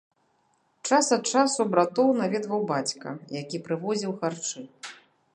[0.87, 3.07] Час ад часу братоў наведваў бацька,
[3.41, 4.65] які прывозіў харчы.